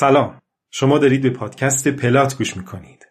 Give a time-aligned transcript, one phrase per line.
[0.00, 0.40] سلام.
[0.70, 3.07] شما دارید به پادکست پلات گوش می‌کنید.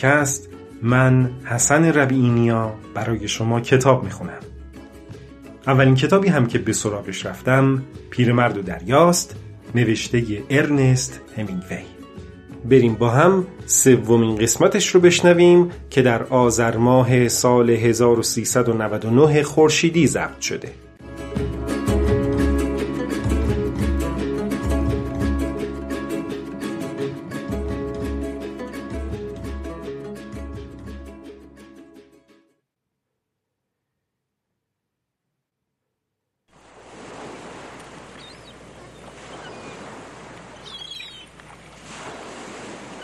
[0.00, 0.48] پادکست
[0.82, 4.40] من حسن ربیعینیا برای شما کتاب می‌خونم.
[5.66, 9.36] اولین کتابی هم که به سراغش رفتم پیرمرد و دریاست
[9.74, 11.78] نوشته ارنست همینگوی.
[12.64, 20.40] بریم با هم سومین قسمتش رو بشنویم که در آذر ماه سال 1399 خورشیدی ضبط
[20.40, 20.68] شده.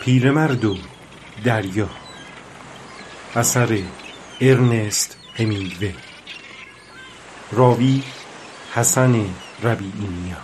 [0.07, 0.77] پیرمرد و
[1.45, 1.89] دریا.
[3.37, 3.83] اثر
[4.41, 5.95] ارنست همینگوی
[7.53, 8.03] راوی
[8.75, 10.37] حسن ربیعینیا.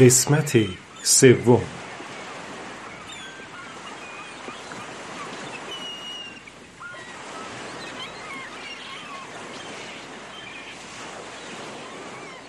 [0.00, 0.56] قسمت
[1.02, 1.62] سوم.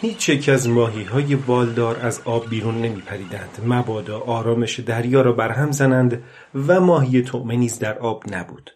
[0.06, 5.32] هیچ یک از ماهی های بالدار از آب بیرون نمی پریدند مبادا آرامش دریا را
[5.32, 6.24] برهم زنند
[6.68, 8.72] و ماهی طعمه نیز در آب نبود.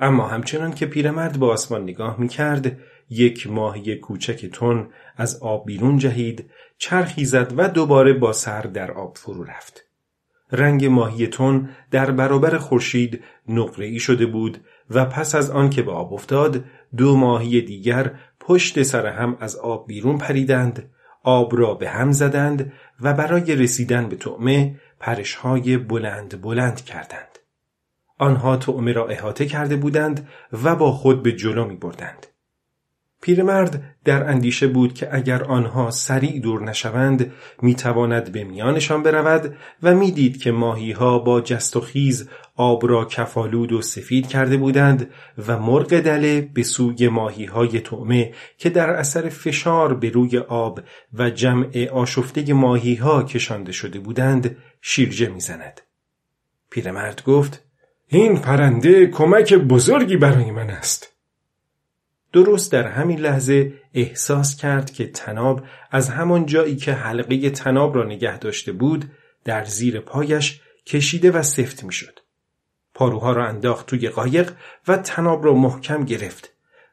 [0.00, 2.78] اما همچنان که پیرمرد به آسمان نگاه می کرد
[3.10, 8.90] یک ماهی کوچک تون از آب بیرون جهید چرخی زد و دوباره با سر در
[8.90, 9.84] آب فرو رفت.
[10.52, 15.92] رنگ ماهی تون در برابر خورشید نقره‌ای شده بود و پس از آن که به
[15.92, 16.64] آب افتاد
[16.96, 20.90] دو ماهی دیگر پشت سر هم از آب بیرون پریدند
[21.22, 27.38] آب را به هم زدند و برای رسیدن به طعمه پرشهای بلند بلند کردند.
[28.18, 30.28] آنها طعمه را احاطه کرده بودند
[30.62, 32.26] و با خود به جلو می بردند.
[33.22, 39.94] پیرمرد در اندیشه بود که اگر آنها سریع دور نشوند می‌تواند به میانشان برود و
[39.94, 42.28] می‌دید که ماهی ها با جست و خیز
[42.60, 45.10] آب را کفالود و سفید کرده بودند
[45.46, 50.80] و مرغ دله به سوی ماهی های طعمه که در اثر فشار به روی آب
[51.12, 55.80] و جمع آشفته ماهی ها کشانده شده بودند شیرجه می‌زند.
[56.70, 57.64] پیرمرد گفت
[58.08, 61.12] این پرنده کمک بزرگی برای من است.
[62.32, 68.04] درست در همین لحظه احساس کرد که تناب از همان جایی که حلقه تناب را
[68.04, 69.04] نگه داشته بود
[69.44, 72.20] در زیر پایش کشیده و سفت می‌شد.
[73.00, 74.52] پاروها را انداخت توی قایق
[74.88, 76.52] و تناب را محکم گرفت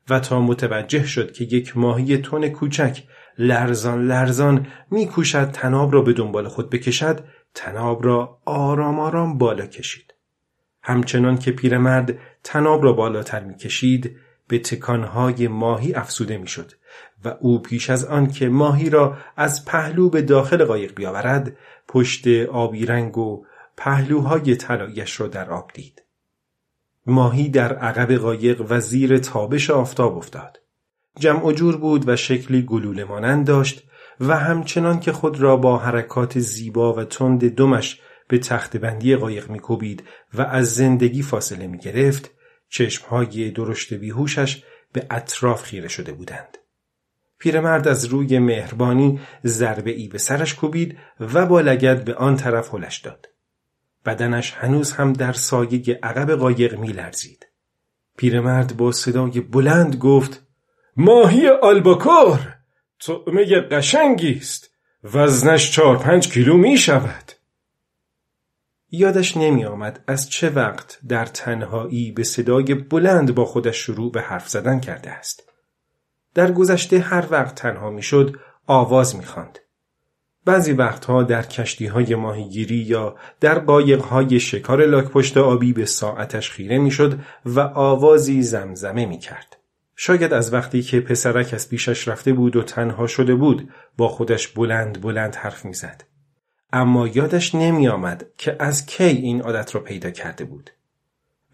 [0.09, 3.03] و تا متوجه شد که یک ماهی تون کوچک
[3.37, 7.23] لرزان لرزان میکوشد تناب را به دنبال خود بکشد
[7.53, 10.13] تناب را آرام آرام بالا کشید.
[10.83, 14.15] همچنان که پیرمرد تناب را بالاتر می‌کشید
[14.47, 16.71] به تکانهای ماهی افسوده می‌شد
[17.25, 21.57] و او پیش از آن که ماهی را از پهلو به داخل قایق بیاورد
[21.87, 23.45] پشت آبی رنگ و
[23.77, 26.03] پهلوهای طلایش را در آب دید.
[27.05, 30.59] ماهی در عقب قایق و زیر تابش آفتاب افتاد.
[31.19, 33.83] جمع و جور بود و شکلی گلوله مانند داشت
[34.19, 39.49] و همچنان که خود را با حرکات زیبا و تند دمش به تخت بندی قایق
[39.49, 42.31] میکوبید و از زندگی فاصله می گرفت
[42.69, 44.63] چشمهای درشت بیهوشش
[44.93, 46.57] به اطراف خیره شده بودند.
[47.39, 52.73] پیرمرد از روی مهربانی ضربه ای به سرش کوبید و با لگد به آن طرف
[52.73, 53.27] هلش داد.
[54.07, 57.47] بدنش هنوز هم در سایه عقب قایق می لرزید.
[58.17, 60.43] پیرمرد با صدای بلند گفت
[60.97, 62.55] ماهی آلباکور
[62.99, 64.69] طعمه قشنگی است
[65.03, 67.31] وزنش چهار پنج کیلو می شود.
[68.91, 74.21] یادش نمی آمد از چه وقت در تنهایی به صدای بلند با خودش شروع به
[74.21, 75.43] حرف زدن کرده است.
[76.33, 78.35] در گذشته هر وقت تنها می شد
[78.67, 79.59] آواز می خاند.
[80.47, 86.51] بعضی وقتها در کشتی های ماهیگیری یا در قایق های شکار لاکپشت آبی به ساعتش
[86.51, 89.57] خیره می شد و آوازی زمزمه می کرد.
[89.95, 94.47] شاید از وقتی که پسرک از پیشش رفته بود و تنها شده بود با خودش
[94.47, 96.03] بلند بلند حرف می زد.
[96.73, 100.69] اما یادش نمی آمد که از کی این عادت را پیدا کرده بود.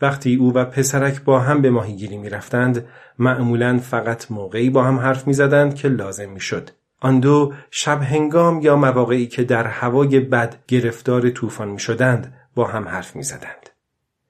[0.01, 2.85] وقتی او و پسرک با هم به ماهیگیری می رفتند
[3.19, 6.69] معمولا فقط موقعی با هم حرف می زدند که لازم می شد.
[7.03, 12.67] آن دو شب هنگام یا مواقعی که در هوای بد گرفتار طوفان می شدند با
[12.67, 13.69] هم حرف می زدند.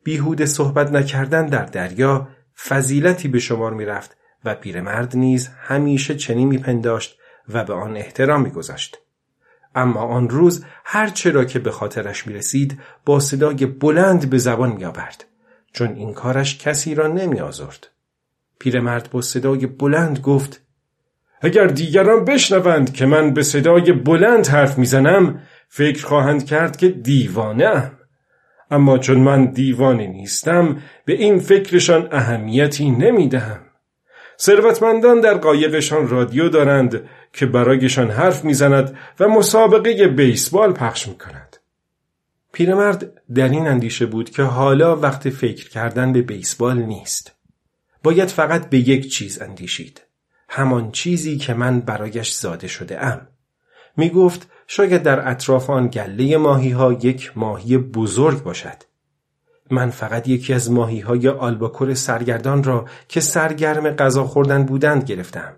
[0.04, 2.28] بیهود صحبت نکردن در دریا
[2.68, 7.18] فضیلتی به شمار می رفت و پیرمرد نیز همیشه چنین می پنداشت
[7.50, 8.98] و به آن احترام می گذاشت.
[9.75, 14.72] اما آن روز هر چرا که به خاطرش می رسید با صدای بلند به زبان
[14.72, 15.25] می آورد
[15.74, 17.88] چون این کارش کسی را نمی آزرد.
[18.60, 20.62] پیرمرد با صدای بلند گفت
[21.44, 27.92] اگر دیگران بشنوند که من به صدای بلند حرف می‌زنم فکر خواهند کرد که دیوانه
[28.72, 33.60] اما چون من دیوانه نیستم به این فکرشان اهمیتی نمی‌دهم.
[34.40, 37.01] ثروتمندان در قایقشان رادیو دارند
[37.34, 41.57] که برایشان حرف می‌زند و مسابقه بیسبال پخش می‌کند.
[42.54, 47.36] پیرمرد در این اندیشه بود که حالا وقت فکر کردن به بیسبال نیست.
[48.04, 50.02] باید فقط به یک چیز اندیشید.
[50.55, 53.27] همان چیزی که من برایش زاده شده ام
[53.97, 58.83] می گفت شاید در اطراف آن گله ماهی ها یک ماهی بزرگ باشد.
[59.71, 65.53] من فقط یکی از ماهی های آلباکور سرگردان را که سرگرم غذا خوردن بودند گرفتم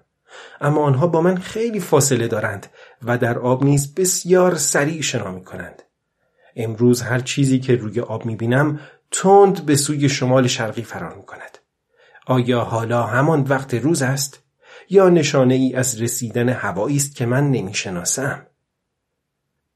[0.61, 2.67] اما آنها با من خیلی فاصله دارند
[3.03, 5.81] و در آب نیز بسیار سریع شنا می کنند
[6.55, 8.79] امروز هر چیزی که روی آب می بینم
[9.11, 11.57] تند به سوی شمال شرقی فرار می کند
[12.27, 14.44] آیا حالا همان وقت روز است؟
[14.89, 18.45] یا نشانه ای از رسیدن هوایی است که من نمی‌شناسم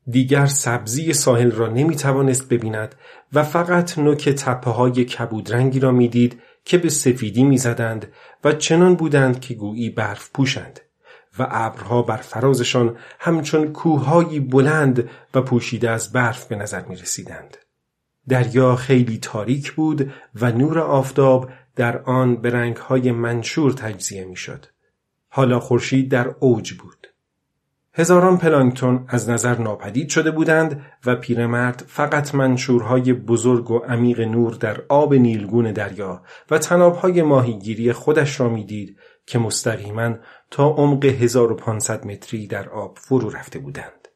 [0.08, 2.96] دیگر سبزی ساحل را نمی توانست ببیند
[3.34, 8.08] و فقط نوک تپه های کبودرنگی را می‌دید که به سفیدی می‌زدند
[8.44, 10.80] و چنان بودند که گویی برف پوشند
[11.40, 17.58] و ابرها بر فرازشان همچون کوههایی بلند و پوشیده از برف به نظر می رسیدند.
[18.28, 24.66] دریا خیلی تاریک بود و نور آفتاب در آن به رنگهای منشور تجزیه می‌شد.
[25.30, 27.08] حالا خورشید در اوج بود.
[27.94, 34.54] هزاران پلانکتون از نظر ناپدید شده بودند و پیرمرد فقط منشورهای بزرگ و عمیق نور
[34.54, 36.22] در آب نیلگون دریا
[36.52, 40.16] و تنابهای ماهیگیری خودش را می‌دید که مستقیما
[40.52, 44.08] تا عمق 1500 متری در آب فرو رفته بودند.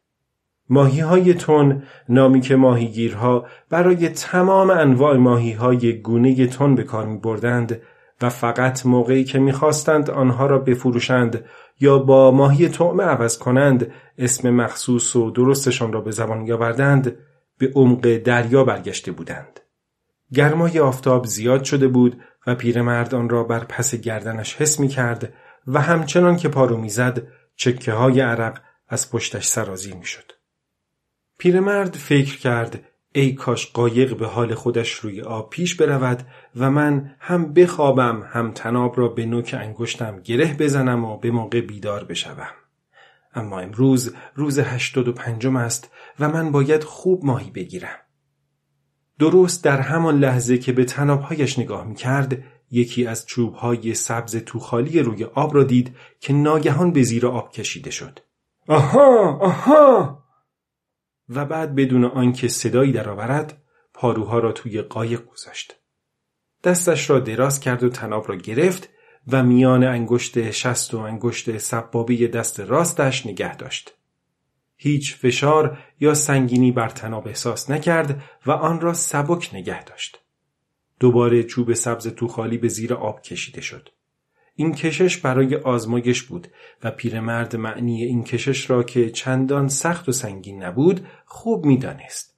[0.70, 7.06] ماهی های تون نامی که ماهیگیرها برای تمام انواع ماهی های گونه تون به کار
[7.06, 7.82] می بردند
[8.24, 11.46] و فقط موقعی که می‌خواستند آنها را بفروشند
[11.80, 17.18] یا با ماهی طعمه عوض کنند اسم مخصوص و درستشان را به زبان آوردند
[17.58, 19.60] به عمق دریا برگشته بودند.
[20.34, 25.34] گرمای آفتاب زیاد شده بود و پیرمرد آن را بر پس گردنش حس می کرد
[25.68, 27.22] و همچنان که پارو می‌زد
[27.56, 30.32] چکه های عرق از پشتش سرازی می شد.
[31.38, 32.80] پیرمرد فکر کرد
[33.16, 38.52] ای کاش قایق به حال خودش روی آب پیش برود و من هم بخوابم هم
[38.52, 42.52] تناب را به نوک انگشتم گره بزنم و به موقع بیدار بشوم.
[43.34, 47.98] اما امروز روز هشتاد و پنجم است و من باید خوب ماهی بگیرم.
[49.20, 55.00] درست در همان لحظه که به تنابهایش نگاه می کرد یکی از چوبهای سبز توخالی
[55.00, 58.20] روی آب را دید که ناگهان به زیر آب کشیده شد.
[58.68, 60.23] آها آها
[61.36, 63.62] و بعد بدون آنکه صدایی درآورد
[63.94, 65.76] پاروها را توی قایق گذاشت.
[66.64, 68.90] دستش را دراز کرد و تناب را گرفت
[69.28, 73.94] و میان انگشت شست و انگشت سبابی دست راستش نگه داشت.
[74.76, 80.20] هیچ فشار یا سنگینی بر تناب احساس نکرد و آن را سبک نگه داشت.
[81.00, 83.90] دوباره چوب سبز تو خالی به زیر آب کشیده شد.
[84.56, 86.48] این کشش برای آزمایش بود
[86.84, 92.34] و پیرمرد معنی این کشش را که چندان سخت و سنگین نبود خوب می‌دانست.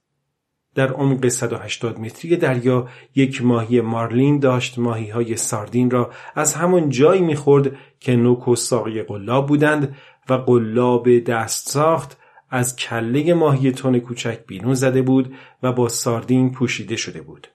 [0.74, 6.90] در عمق 180 متری دریا یک ماهی مارلین داشت ماهی های ساردین را از همان
[6.90, 9.96] جایی می‌خورد که نوک و ساقی قلاب بودند
[10.28, 12.18] و قلاب دست ساخت
[12.50, 17.48] از کله ماهی تون کوچک بیرون زده بود و با ساردین پوشیده شده بود.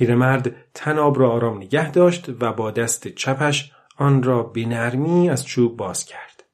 [0.00, 5.46] پیرمرد تناب را آرام نگه داشت و با دست چپش آن را به نرمی از
[5.46, 6.44] چوب باز کرد.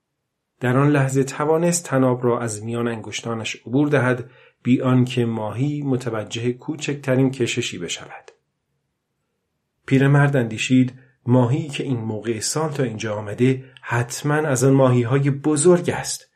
[0.61, 4.31] در آن لحظه توانست تناب را از میان انگشتانش عبور دهد
[4.63, 8.31] بی آنکه ماهی متوجه کوچکترین کششی بشود.
[9.87, 10.95] پیرمرد اندیشید
[11.27, 16.31] ماهی که این موقع سال تا اینجا آمده حتما از آن ماهی های بزرگ است.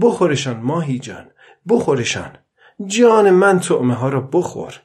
[0.00, 1.30] بخورشان ماهی جان
[1.68, 2.38] بخورشان
[2.86, 4.80] جان من تعمه ها را بخور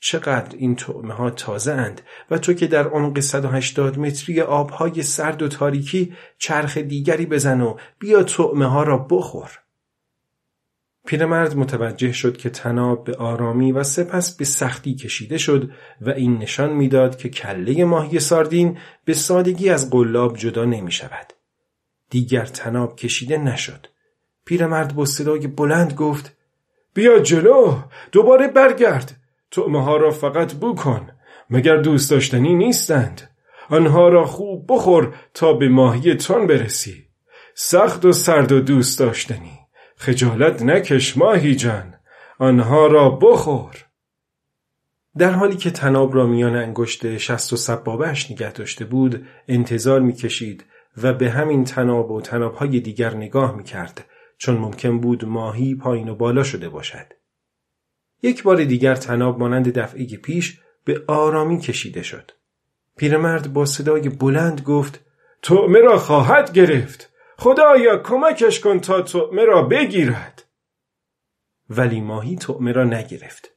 [0.00, 5.42] چقدر این طعمه ها تازه اند و تو که در عمق 180 متری آبهای سرد
[5.42, 9.50] و تاریکی چرخ دیگری بزن و بیا طعمه ها را بخور.
[11.06, 16.38] پیرمرد متوجه شد که تناب به آرامی و سپس به سختی کشیده شد و این
[16.38, 21.32] نشان می‌داد که کله ماهی ساردین به سادگی از قلاب جدا نمی شود.
[22.10, 23.86] دیگر تناب کشیده نشد.
[24.44, 26.36] پیرمرد با صدای بلند گفت
[26.94, 29.19] بیا جلو دوباره برگرد
[29.50, 31.08] تعمه ها را فقط بو کن
[31.50, 33.30] مگر دوست داشتنی نیستند.
[33.70, 37.04] آنها را خوب بخور تا به ماهی تان برسی.
[37.54, 39.58] سخت و سرد و دوست داشتنی
[39.96, 41.94] خجالت نکش ماهی جان
[42.38, 43.76] آنها را بخور.
[45.18, 50.64] در حالی که تناب را میان انگشت شست و سبابش نگه داشته بود انتظار می‌کشید
[51.02, 54.04] و به همین تناب و تنابهای دیگر نگاه می‌کرد
[54.38, 57.19] چون ممکن بود ماهی پایین و بالا شده باشد.
[58.22, 62.30] یک بار دیگر تناب مانند دفعه پیش به آرامی کشیده شد.
[62.96, 65.00] پیرمرد با صدای بلند گفت
[65.42, 67.10] تعمه را خواهد گرفت.
[67.38, 70.44] خدایا کمکش کن تا تعمه را بگیرد.
[71.70, 73.50] ولی ماهی تعمه را نگرفت.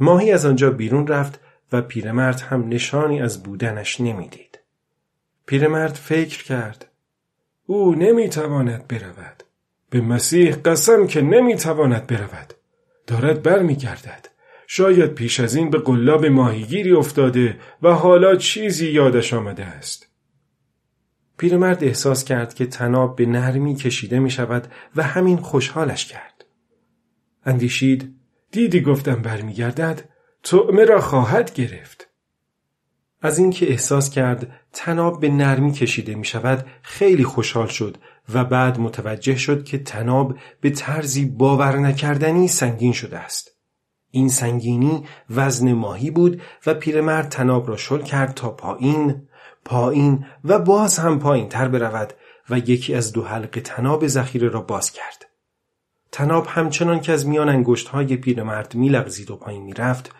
[0.00, 1.40] ماهی از آنجا بیرون رفت
[1.72, 4.58] و پیرمرد هم نشانی از بودنش نمی‌دید.
[5.46, 6.88] پیرمرد فکر کرد.
[7.66, 9.42] او نمی‌تواند برود.
[9.90, 12.54] به مسیح قسم که نمی‌تواند برود.
[13.12, 14.28] دارد برمیگردد.
[14.66, 20.08] شاید پیش از این به قلاب ماهیگیری افتاده و حالا چیزی یادش آمده است.
[21.38, 26.44] پیرمرد احساس کرد که تناب به نرمی کشیده می شود و همین خوشحالش کرد.
[27.44, 28.14] اندیشید
[28.50, 30.08] دیدی گفتم برمیگردد
[30.42, 32.08] تعمه را خواهد گرفت.
[33.22, 37.96] از اینکه احساس کرد تناب به نرمی کشیده می شود خیلی خوشحال شد
[38.34, 43.50] و بعد متوجه شد که تناب به طرزی باور نکردنی سنگین شده است.
[44.10, 49.28] این سنگینی وزن ماهی بود و پیرمرد تناب را شل کرد تا پایین،
[49.64, 52.12] پایین و باز هم پایین تر برود
[52.50, 55.26] و یکی از دو حلقه تناب ذخیره را باز کرد.
[56.12, 60.10] تناب همچنان که از میان انگشت های پیرمرد میلغزید و پایین می‌رفت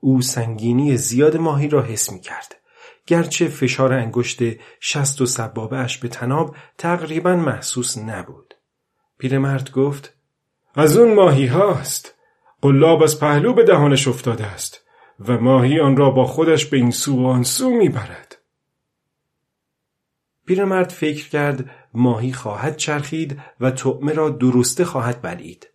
[0.00, 2.61] او سنگینی زیاد ماهی را حس می کرد.
[3.06, 4.38] گرچه فشار انگشت
[4.80, 8.54] شست و سبابش به تناب تقریبا محسوس نبود.
[9.18, 10.16] پیرمرد گفت
[10.74, 12.14] از اون ماهی هاست.
[12.62, 14.80] قلاب از پهلو به دهانش افتاده است
[15.20, 18.38] و ماهی آن را با خودش به این سو و آن سو می‌برد.
[20.46, 25.68] پیرمرد فکر کرد ماهی خواهد چرخید و تعمه را درسته خواهد بلید.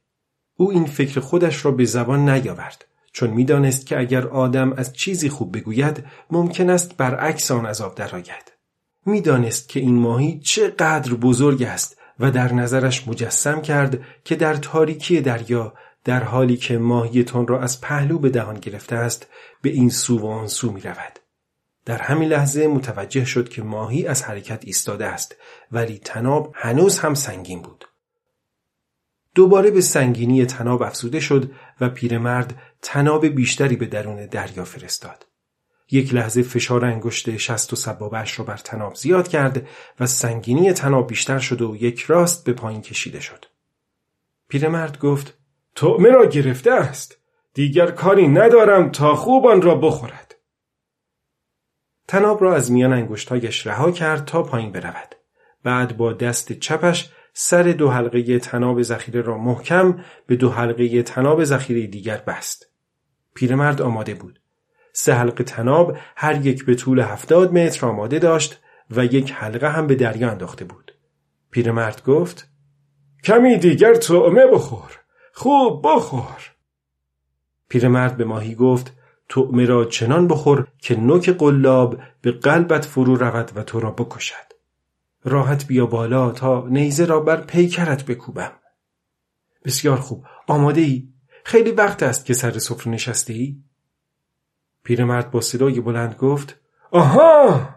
[0.55, 2.86] او این فکر خودش را به زبان نیاورد.
[3.17, 8.53] چون می‌دانست که اگر آدم از چیزی خوب بگوید ممکن است برعکس آن عذاب درآید
[9.05, 15.21] می‌دانست که این ماهی چقدر بزرگ است و در نظرش مجسم کرد که در تاریکی
[15.21, 19.27] دریا در حالی که ماهی تون را از پهلو به دهان گرفته است
[19.62, 21.19] به این سو و آن سو می رود.
[21.86, 25.36] در همین لحظه متوجه شد که ماهی از حرکت ایستاده است
[25.71, 27.86] ولی تناب هنوز هم سنگین بود.
[29.38, 31.51] دوباره به سنگینی تناب افزوده شد
[31.82, 35.25] و پیرمرد تناب بیشتری به درون دریا فرستاد.
[35.91, 39.67] یک لحظه فشار انگشت شست و سبابش را بر تناب زیاد کرد
[40.00, 43.46] و سنگینی تناب بیشتر شد و یک راست به پایین کشیده شد.
[44.48, 45.38] پیرمرد گفت
[45.75, 47.17] تعمه را گرفته است.
[47.53, 50.36] دیگر کاری ندارم تا خوب آن را بخورد.
[52.08, 55.15] تناب را از میان انگشتهایش رها کرد تا پایین برود.
[55.63, 61.44] بعد با دست چپش سر دو حلقه تناب ذخیره را محکم به دو حلقه تناب
[61.44, 62.72] ذخیره دیگر بست.
[63.36, 64.39] پیرمرد آماده بود.
[64.94, 68.60] سه حلقه تناب هر یک به طول هفتاد متر آماده داشت
[68.91, 70.91] و یک حلقه هم به دریا انداخته بود.
[71.51, 72.48] پیرمرد گفت
[73.24, 75.00] کمی دیگر طعمه بخور.
[75.34, 76.51] خوب بخور.
[77.70, 78.94] پیرمرد به ماهی گفت
[79.29, 84.47] طعمه را چنان بخور که نوک قلاب به قلبت فرو رود و تو را بکشد.
[85.29, 88.51] راحت بیا بالا تا نیزه را بر پیکرت بکوبم.
[89.65, 90.25] بسیار خوب.
[90.48, 91.10] آماده ای؟
[91.43, 93.57] خیلی وقت است که سر سفره نشسته ای؟
[94.84, 96.60] پیرمرد با صدای بلند گفت
[96.91, 97.69] آها!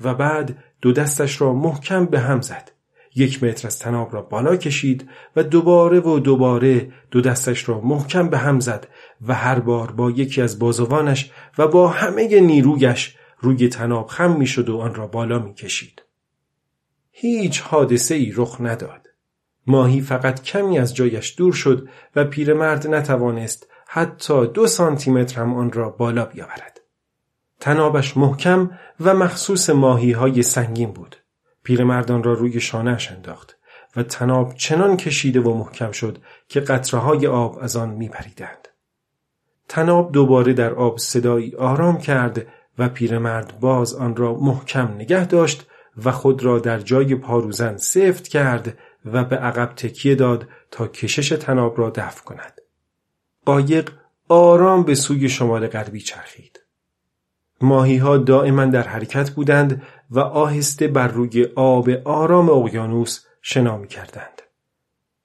[0.00, 2.70] و بعد دو دستش را محکم به هم زد.
[3.14, 8.28] یک متر از تناب را بالا کشید و دوباره و دوباره دو دستش را محکم
[8.28, 8.88] به هم زد
[9.26, 14.46] و هر بار با یکی از بازوانش و با همه نیرویش روی تناب خم می
[14.46, 16.02] شد و آن را بالا می کشید.
[17.22, 19.08] هیچ حادثه ای رخ نداد.
[19.66, 25.72] ماهی فقط کمی از جایش دور شد و پیرمرد نتوانست حتی دو سانتیمتر هم آن
[25.72, 26.80] را بالا بیاورد.
[27.60, 31.16] تنابش محکم و مخصوص ماهی های سنگین بود.
[31.62, 33.58] پیرمردان را روی شانهش انداخت
[33.96, 38.68] و تناب چنان کشیده و محکم شد که قطره های آب از آن می پریدند.
[39.68, 42.46] تناب دوباره در آب صدایی آرام کرد
[42.78, 45.66] و پیرمرد باز آن را محکم نگه داشت
[46.04, 51.28] و خود را در جای پاروزن سفت کرد و به عقب تکیه داد تا کشش
[51.28, 52.60] تناب را دفع کند.
[53.44, 53.90] قایق
[54.28, 56.60] آرام به سوی شمال غربی چرخید.
[57.60, 63.88] ماهی ها دائما در حرکت بودند و آهسته بر روی آب آرام اقیانوس شنا می
[63.88, 64.42] کردند.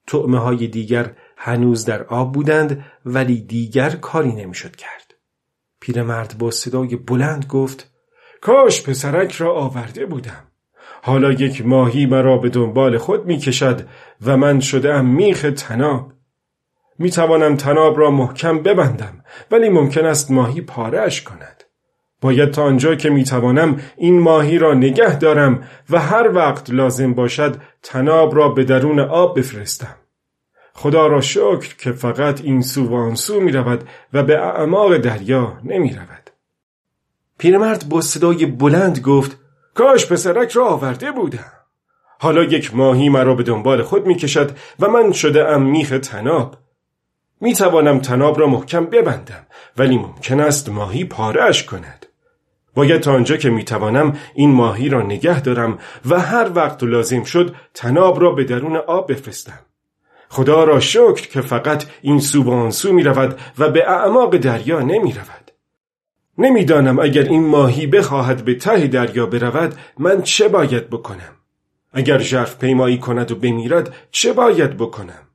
[0.07, 5.13] تعمه های دیگر هنوز در آب بودند ولی دیگر کاری نمی‌شد کرد.
[5.79, 7.91] پیرمرد با صدای بلند گفت
[8.41, 10.46] کاش پسرک را آورده بودم.
[11.07, 13.87] حالا یک ماهی مرا به دنبال خود می کشد
[14.25, 16.11] و من شده میخ تناب.
[16.99, 21.63] می توانم تناب را محکم ببندم ولی ممکن است ماهی پارهش کند.
[22.21, 27.13] باید تا آنجا که می توانم این ماهی را نگه دارم و هر وقت لازم
[27.13, 29.95] باشد تناب را به درون آب بفرستم.
[30.73, 34.97] خدا را شکر که فقط این سو و آن سو می رود و به اعماق
[34.97, 36.29] دریا نمی رود.
[37.37, 39.46] پیرمرد با صدای بلند گفت
[39.77, 41.51] کاش پسرک را آورده بودم.
[42.19, 46.55] حالا یک ماهی مرا به دنبال خود می کشد و من شده ام میخ تناب.
[47.41, 52.05] می توانم تناب را محکم ببندم ولی ممکن است ماهی پارهش کند.
[52.73, 57.23] باید تا آنجا که می توانم این ماهی را نگه دارم و هر وقت لازم
[57.23, 59.59] شد تناب را به درون آب بفرستم.
[60.29, 64.37] خدا را شکر که فقط این سو به آن سو می رود و به اعماق
[64.37, 65.46] دریا نمی رود.
[66.37, 71.33] نمی‌دانم اگر این ماهی بخواهد به ته دریا برود من چه باید بکنم؟
[71.93, 75.27] اگر ژرف پیمایی کند و بمیرد چه باید بکنم؟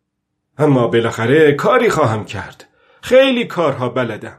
[0.58, 2.64] اما بالاخره کاری خواهم کرد.
[3.02, 4.38] خیلی کارها بلدم.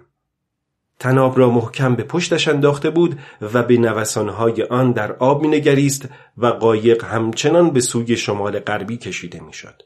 [1.00, 6.48] تناب را محکم به پشتش انداخته بود و به نوسانهای آن در آب مینگریست و
[6.48, 9.82] قایق همچنان به سوی شمال غربی کشیده می‌شد.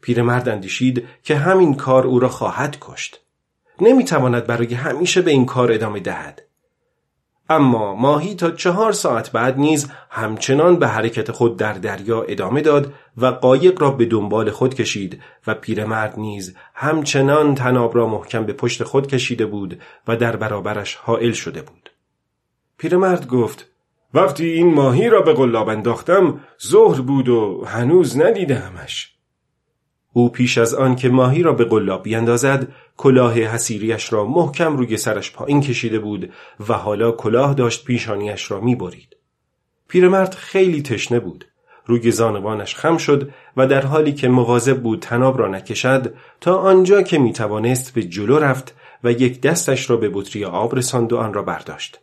[0.00, 3.20] پیرمرد اندیشید که همین کار او را خواهد کشت.
[3.82, 6.42] نمی‌تواند برای همیشه به این کار ادامه دهد.
[7.50, 12.92] اما ماهی تا چهار ساعت بعد نیز همچنان به حرکت خود در دریا ادامه داد
[13.16, 18.52] و قایق را به دنبال خود کشید و پیرمرد نیز همچنان تناب را محکم به
[18.52, 21.90] پشت خود کشیده بود و در برابرش حائل شده بود.
[22.78, 23.66] پیرمرد گفت
[24.14, 29.19] وقتی این ماهی را به قلاب انداختم ظهر بود و هنوز ندیدمش.
[30.12, 34.96] او پیش از آن که ماهی را به قلاب بیندازد کلاه حسیریش را محکم روی
[34.96, 36.32] سرش پایین کشیده بود
[36.68, 39.16] و حالا کلاه داشت پیشانیش را می‌برید.
[39.88, 41.44] پیرمرد خیلی تشنه بود.
[41.86, 47.02] روی زانوانش خم شد و در حالی که مواظب بود تناب را نکشد تا آنجا
[47.02, 51.34] که می‌توانست به جلو رفت و یک دستش را به بطری آب رساند و آن
[51.34, 52.00] را برداشت.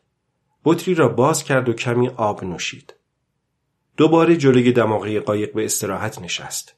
[0.66, 2.94] بطری را باز کرد و کمی آب نوشید.
[3.98, 6.77] دوباره جلوی دماغه قایق به استراحت نشست.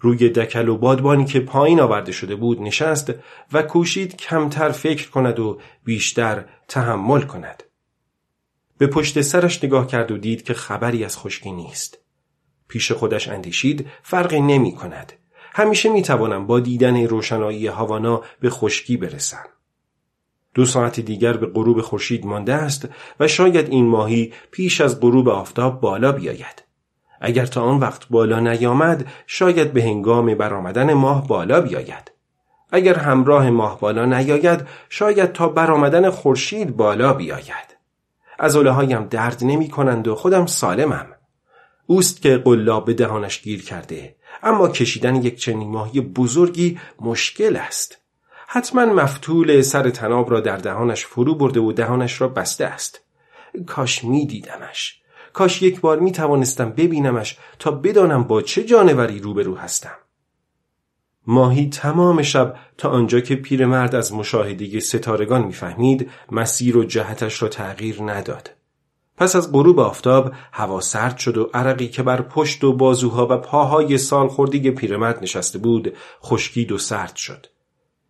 [0.00, 3.12] روی دکل و بادبانی که پایین آورده شده بود نشست
[3.52, 7.62] و کوشید کمتر فکر کند و بیشتر تحمل کند.
[8.78, 11.98] به پشت سرش نگاه کرد و دید که خبری از خشکی نیست.
[12.68, 15.12] پیش خودش اندیشید فرقی نمی کند.
[15.52, 19.44] همیشه می توانم با دیدن روشنایی هاوانا به خشکی برسم.
[20.54, 22.88] دو ساعت دیگر به غروب خورشید مانده است
[23.20, 26.69] و شاید این ماهی پیش از غروب آفتاب بالا بیاید.
[27.20, 32.10] اگر تا آن وقت بالا نیامد شاید به هنگام برآمدن ماه بالا بیاید.
[32.72, 37.76] اگر همراه ماه بالا نیاید شاید تا برآمدن خورشید بالا بیاید.
[38.38, 41.06] از هایم درد نمی کنند و خودم سالمم.
[41.86, 47.98] اوست که قلاب به دهانش گیر کرده اما کشیدن یک چنین ماهی بزرگی مشکل است.
[48.46, 53.00] حتما مفتول سر تناب را در دهانش فرو برده و دهانش را بسته است.
[53.66, 55.00] کاش می دیدمش
[55.32, 59.96] کاش یک بار می توانستم ببینمش تا بدانم با چه جانوری روبرو هستم.
[61.26, 67.48] ماهی تمام شب تا آنجا که پیرمرد از مشاهده ستارگان می‌فهمید مسیر و جهتش را
[67.48, 68.50] تغییر نداد.
[69.16, 73.36] پس از غروب آفتاب هوا سرد شد و عرقی که بر پشت و بازوها و
[73.36, 77.46] پاهای سال خوردی پیرمرد نشسته بود خشکید و سرد شد.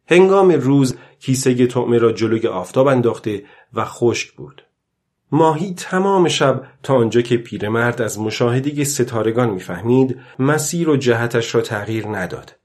[0.06, 4.62] هنگام روز کیسه طعمه را جلوی آفتاب انداخته و خشک بود.
[5.32, 11.60] ماهی تمام شب تا آنجا که پیرمرد از مشاهده ستارگان می‌فهمید مسیر و جهتش را
[11.60, 12.56] تغییر نداد.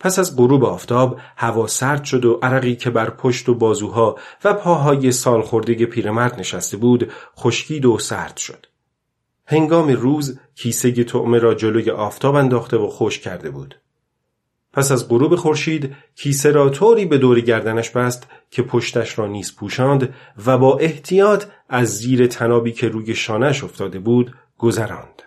[0.00, 4.54] پس از غروب آفتاب هوا سرد شد و عرقی که بر پشت و بازوها و
[4.54, 8.66] پاهای سال خورده پیرمرد نشسته بود خشکید و سرد شد.
[9.46, 13.74] هنگام روز کیسه طعمه را جلوی آفتاب انداخته و خوش کرده بود.
[14.72, 19.56] پس از غروب خورشید کیسه را طوری به دور گردنش بست که پشتش را نیز
[19.56, 20.14] پوشاند
[20.46, 25.22] و با احتیاط از زیر تنابی که روی شانش افتاده بود گذراند.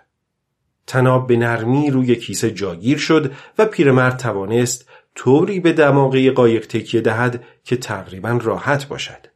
[0.86, 7.00] تناب به نرمی روی کیسه جاگیر شد و پیرمرد توانست طوری به دماغه قایق تکیه
[7.00, 9.26] دهد که تقریبا راحت باشد.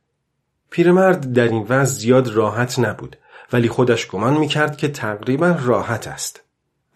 [0.71, 3.17] پیرمرد در این وضع زیاد راحت نبود
[3.53, 6.48] ولی خودش گمان می‌کرد که تقریبا راحت است.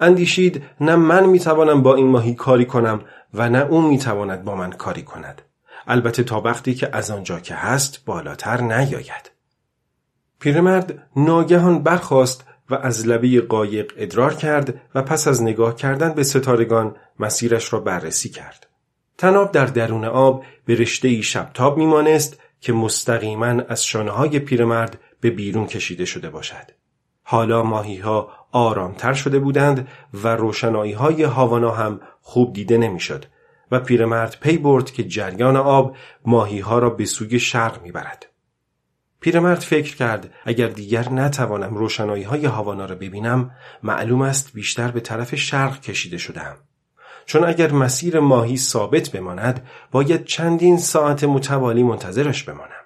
[0.03, 3.01] اندیشید نه من می‌توانم با این ماهی کاری کنم
[3.35, 5.43] و نه اون می‌تواند با من کاری کند.
[5.87, 9.31] البته تا وقتی که از آنجا که هست بالاتر نیاید.
[10.41, 16.23] پیرمرد ناگهان برخاست و از لبه قایق ادرار کرد و پس از نگاه کردن به
[16.23, 18.67] ستارگان مسیرش را بررسی کرد.
[19.19, 25.31] تناب در درون آب به رشته شبتاب میمانست که مستقیما از شانه های پیرمرد به
[25.31, 26.71] بیرون کشیده شده باشد.
[27.23, 33.25] حالا ماهی ها آرامتر شده بودند و روشنایی های هاوانا هم خوب دیده نمی‌شد
[33.71, 38.27] و پیرمرد پی برد که جریان آب ماهی ها را به سوی شرق می‌برد.
[39.21, 43.51] پیرمرد فکر کرد اگر دیگر نتوانم روشنایی های هاوانا را ببینم
[43.83, 46.57] معلوم است بیشتر به طرف شرق کشیده شدم.
[47.27, 52.85] چون اگر مسیر ماهی ثابت بماند باید چندین ساعت متوالی منتظرش بمانم.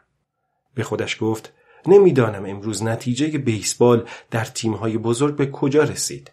[0.75, 1.53] به خودش گفت
[1.89, 6.31] نمی‌دانم امروز نتیجه بیسبال در تیمهای بزرگ به کجا رسید.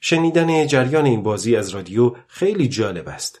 [0.00, 3.40] شنیدن جریان این بازی از رادیو خیلی جالب است.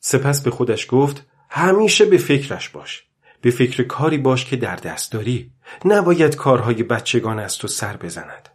[0.00, 3.02] سپس به خودش گفت همیشه به فکرش باش.
[3.40, 5.50] به فکر کاری باش که در دست داری.
[5.84, 8.48] نباید کارهای بچگان از تو سر بزند.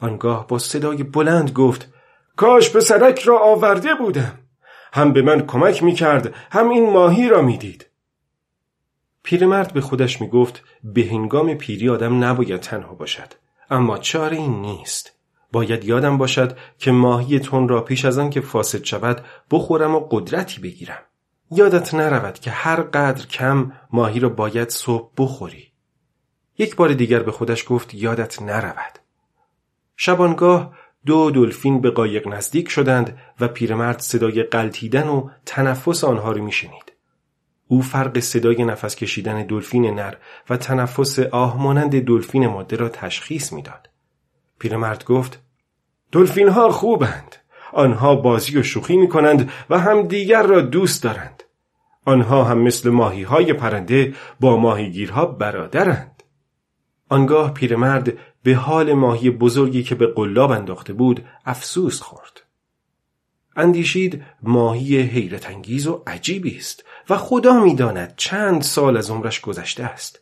[0.00, 1.88] آنگاه با صدای بلند گفت
[2.36, 4.38] کاش به سرک را آورده بودم.
[4.92, 7.86] هم به من کمک می کرد هم این ماهی را می‌دید.
[9.24, 13.32] پیرمرد به خودش می گفت به هنگام پیری آدم نباید تنها باشد.
[13.70, 15.12] اما چاره این نیست.
[15.52, 20.00] باید یادم باشد که ماهی تون را پیش از آن که فاسد شود بخورم و
[20.10, 20.98] قدرتی بگیرم.
[21.50, 25.72] یادت نرود که هر قدر کم ماهی را باید صبح بخوری.
[26.58, 28.98] یک بار دیگر به خودش گفت یادت نرود.
[29.96, 30.74] شبانگاه
[31.06, 36.93] دو دلفین به قایق نزدیک شدند و پیرمرد صدای قلتیدن و تنفس آنها را میشنید.
[37.68, 40.14] او فرق صدای نفس کشیدن دلفین نر
[40.50, 43.88] و تنفس آه مانند دلفین ماده را تشخیص می‌داد.
[44.58, 45.42] پیرمرد گفت
[46.12, 47.36] دلفین ها خوبند.
[47.72, 51.42] آنها بازی و شوخی می کنند و هم دیگر را دوست دارند.
[52.04, 56.22] آنها هم مثل ماهی های پرنده با ماهیگیرها برادرند.
[57.08, 62.40] آنگاه پیرمرد به حال ماهی بزرگی که به قلاب انداخته بود افسوس خورد.
[63.56, 69.84] اندیشید ماهی حیرت انگیز و عجیبی است و خدا می‌داند چند سال از عمرش گذشته
[69.84, 70.20] است.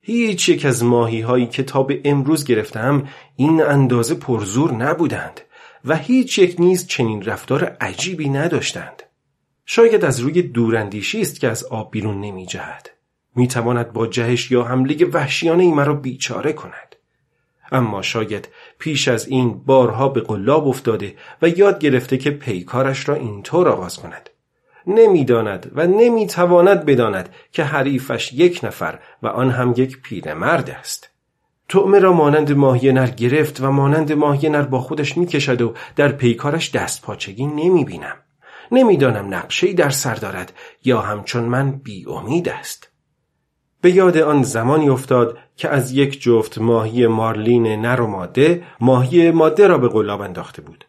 [0.00, 5.40] هیچ یک از ماهی هایی که تا به امروز گرفتم این اندازه پرزور نبودند
[5.84, 9.02] و هیچ یک نیز چنین رفتار عجیبی نداشتند.
[9.66, 12.90] شاید از روی دوراندیشی است که از آب بیرون نمی جهد.
[13.36, 16.96] می تواند با جهش یا حمله وحشیانه ای مرا بیچاره کند.
[17.72, 23.14] اما شاید پیش از این بارها به قلاب افتاده و یاد گرفته که پیکارش را
[23.14, 24.30] اینطور آغاز کند.
[24.86, 31.08] نمی‌داند و نمی‌تواند بداند که حریفش یک نفر و آن هم یک پیرمرد است.
[31.68, 36.12] تعمه را مانند ماهی نر گرفت و مانند ماهی نر با خودش می‌کشد و در
[36.12, 38.16] پیکارش دست پاچگی نمی‌بینم.
[38.72, 40.52] نمی‌دانم نقشهای در سر دارد
[40.84, 42.88] یا همچون من بی امید است.
[43.80, 49.30] به یاد آن زمانی افتاد که از یک جفت ماهی مارلین نر و ماده ماهی
[49.30, 50.84] ماده را به قلاب انداخته بود.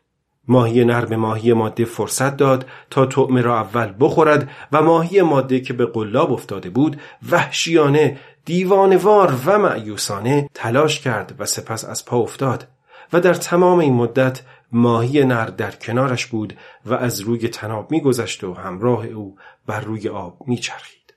[0.47, 5.59] ماهی نر به ماهی ماده فرصت داد تا طعمه را اول بخورد و ماهی ماده
[5.59, 7.01] که به قلاب افتاده بود
[7.31, 12.67] وحشیانه دیوانوار و معیوسانه تلاش کرد و سپس از پا افتاد
[13.13, 18.43] و در تمام این مدت ماهی نر در کنارش بود و از روی تناب میگذشت
[18.43, 21.13] و همراه او بر روی آب میچرخید.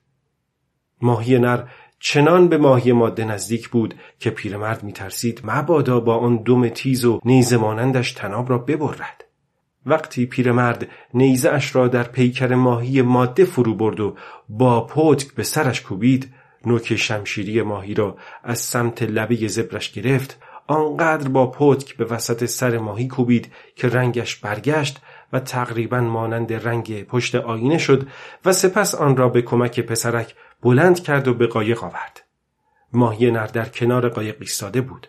[1.00, 1.62] ماهی نر
[2.00, 7.20] چنان به ماهی ماده نزدیک بود که پیرمرد میترسید مبادا با آن دم تیز و
[7.24, 9.24] نیزه مانندش تناب را ببرد.
[9.86, 14.16] وقتی پیرمرد نیزه اش را در پیکر ماهی ماده فرو برد و
[14.48, 16.32] با پتک به سرش کوبید
[16.66, 22.78] نوک شمشیری ماهی را از سمت لبه زبرش گرفت آنقدر با پتک به وسط سر
[22.78, 25.00] ماهی کوبید که رنگش برگشت
[25.32, 28.08] و تقریبا مانند رنگ پشت آینه شد
[28.44, 32.22] و سپس آن را به کمک پسرک بلند کرد و به قایق آورد.
[32.92, 35.06] ماهی نر در کنار قایق ایستاده بود.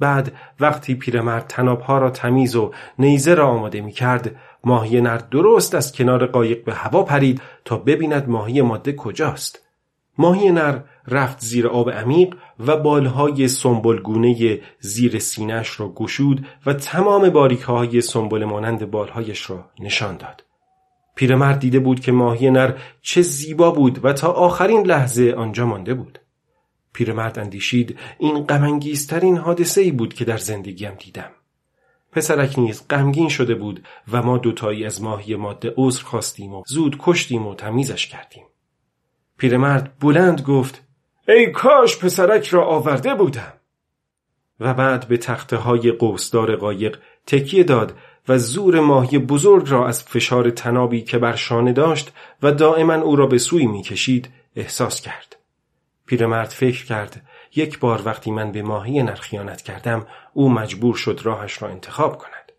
[0.00, 5.74] بعد وقتی پیرمرد تنابها را تمیز و نیزه را آماده می کرد ماهی نر درست
[5.74, 9.68] از کنار قایق به هوا پرید تا ببیند ماهی ماده کجاست.
[10.18, 12.34] ماهی نر رفت زیر آب عمیق
[12.66, 20.16] و بالهای سنبلگونه زیر سینهش را گشود و تمام باریکهای سنبل مانند بالهایش را نشان
[20.16, 20.47] داد.
[21.18, 25.94] پیرمرد دیده بود که ماهی نر چه زیبا بود و تا آخرین لحظه آنجا مانده
[25.94, 26.18] بود.
[26.92, 31.30] پیرمرد اندیشید این غمانگیزترین حادثه ای بود که در زندگیم دیدم.
[32.12, 36.96] پسرک نیز غمگین شده بود و ما دوتایی از ماهی ماده عذر خواستیم و زود
[36.98, 38.44] کشتیم و تمیزش کردیم.
[39.38, 40.82] پیرمرد بلند گفت
[41.28, 43.52] ای کاش پسرک را آورده بودم
[44.60, 47.94] و بعد به تخته های قوسدار قایق تکیه داد
[48.28, 52.12] و زور ماهی بزرگ را از فشار تنابی که بر شانه داشت
[52.42, 55.36] و دائما او را به سوی می‌کشید احساس کرد.
[56.06, 57.22] پیرمرد فکر کرد
[57.54, 62.52] یک بار وقتی من به ماهی نرخیانت کردم او مجبور شد راهش را انتخاب کند.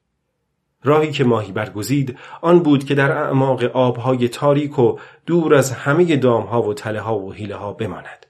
[0.84, 6.15] راهی که ماهی برگزید آن بود که در اعماق آبهای تاریک و دور از همه
[6.15, 8.25] دامها و تله ها و حیله ها بماند.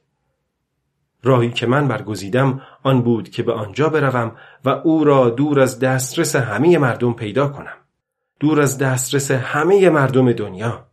[1.23, 4.32] راهی که من برگزیدم آن بود که به آنجا بروم
[4.65, 7.77] و او را دور از دسترس همه مردم پیدا کنم.
[8.39, 10.86] دور از دسترس همه مردم دنیا.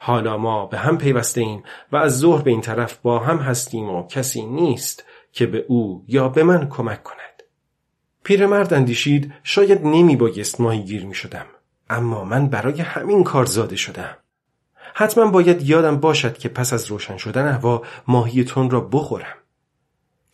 [0.00, 3.90] حالا ما به هم پیوسته ایم و از ظهر به این طرف با هم هستیم
[3.90, 7.42] و کسی نیست که به او یا به من کمک کند.
[8.24, 11.46] پیرمرد اندیشید شاید نمی بایست گیر می شدم.
[11.90, 14.16] اما من برای همین کار زاده شدم.
[14.94, 19.36] حتما باید یادم باشد که پس از روشن شدن هوا ماهی تون را بخورم.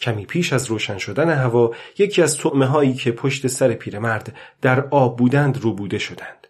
[0.03, 4.89] کمی پیش از روشن شدن هوا یکی از طعمه هایی که پشت سر پیرمرد در
[4.91, 6.47] آب بودند رو بوده شدند.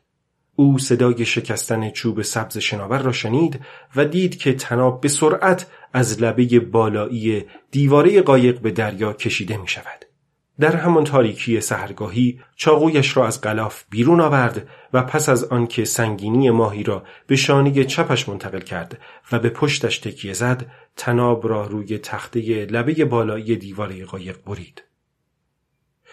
[0.57, 3.61] او صدای شکستن چوب سبز شناور را شنید
[3.97, 9.69] و دید که تناب به سرعت از لبه بالایی دیواره قایق به دریا کشیده می
[9.69, 10.12] شود.
[10.61, 16.51] در همان تاریکی سهرگاهی چاقویش را از غلاف بیرون آورد و پس از آنکه سنگینی
[16.51, 18.99] ماهی را به شانه چپش منتقل کرد
[19.33, 24.83] و به پشتش تکیه زد تناب را روی تخته لبه بالایی دیواره قایق برید.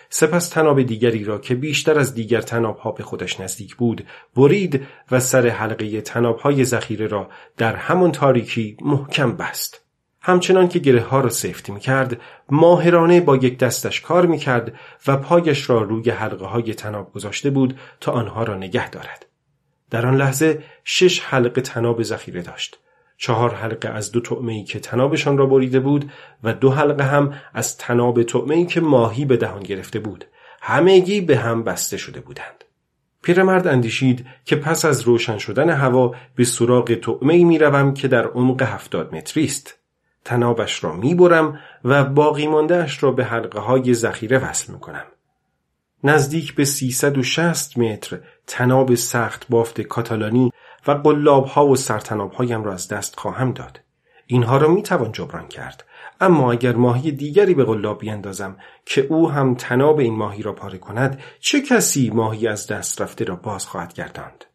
[0.09, 5.19] سپس تناب دیگری را که بیشتر از دیگر تناب به خودش نزدیک بود برید و
[5.19, 9.88] سر حلقه تناب های ذخیره را در همان تاریکی محکم بست.
[10.21, 14.73] همچنان که گره ها را سفت می کرد ماهرانه با یک دستش کار می کرد
[15.07, 19.25] و پایش را روی حلقه های تناب گذاشته بود تا آنها را نگه دارد.
[19.89, 22.79] در آن لحظه شش حلقه تناب ذخیره داشت.
[23.17, 26.11] چهار حلقه از دو طعمه که تنابشان را بریده بود
[26.43, 30.25] و دو حلقه هم از تناب طعمه که ماهی به دهان گرفته بود.
[30.61, 32.63] همگی به هم بسته شده بودند.
[33.23, 38.61] پیرمرد اندیشید که پس از روشن شدن هوا به سراغ طعمه می که در عمق
[38.61, 39.78] هفتاد متری است.
[40.29, 45.05] تنابش را می‌برم و باقی ماندهش را به حلقه های ذخیره وصل می‌کنم.
[46.03, 50.51] نزدیک به 360 متر تناب سخت بافت کاتالانی
[50.87, 53.79] و قلاب ها و سرتناب هایم را از دست خواهم داد.
[54.25, 55.85] اینها را می توان جبران کرد.
[56.21, 60.77] اما اگر ماهی دیگری به قلاب بیندازم که او هم تناب این ماهی را پاره
[60.77, 64.45] کند چه کسی ماهی از دست رفته را باز خواهد گرداند؟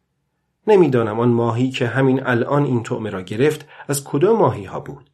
[0.67, 5.09] نمی‌دانم آن ماهی که همین الان این طعمه را گرفت از کدام ماهی ها بود.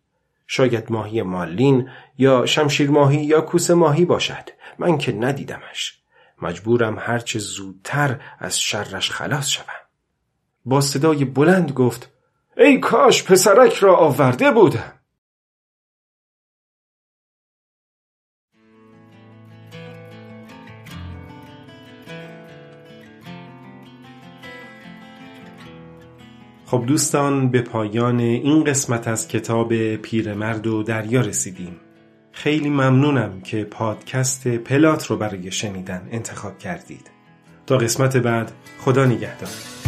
[0.54, 4.50] شاید ماهی مالین یا شمشیر ماهی یا کوس ماهی باشد.
[4.80, 6.00] من که ندیدمش.
[6.42, 9.66] مجبورم هرچه زودتر از شرش خلاص شوم.
[10.66, 12.10] با صدای بلند گفت
[12.58, 14.94] ای کاش پسرک را آورده بودم.
[26.72, 31.76] خب دوستان به پایان این قسمت از کتاب پیرمرد و دریا رسیدیم.
[32.32, 37.12] خیلی ممنونم که پادکست پلات رو برای شنیدن انتخاب کردید.
[37.68, 39.81] تا قسمت بعد خدا نگهدار.